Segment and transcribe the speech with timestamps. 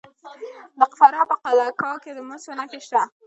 [0.79, 3.01] د فراه په قلعه کاه کې د مسو نښې شته.